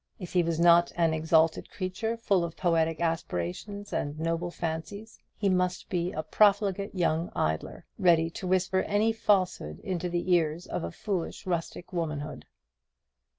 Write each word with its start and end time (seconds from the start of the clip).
If 0.17 0.33
he 0.33 0.41
was 0.41 0.59
not 0.59 0.91
an 0.95 1.13
exalted 1.13 1.69
creature, 1.69 2.17
full 2.17 2.43
of 2.43 2.57
poetic 2.57 2.99
aspirations 2.99 3.93
and 3.93 4.19
noble 4.19 4.49
fancies, 4.49 5.19
he 5.37 5.47
must 5.47 5.89
be 5.89 6.11
a 6.11 6.23
profligate 6.23 6.95
young 6.95 7.31
idler, 7.35 7.85
ready 7.99 8.31
to 8.31 8.47
whisper 8.47 8.79
any 8.81 9.11
falsehood 9.13 9.79
into 9.81 10.09
the 10.09 10.33
ears 10.33 10.65
of 10.65 10.95
foolish 10.95 11.45
rustic 11.45 11.93
womanhood. 11.93 12.45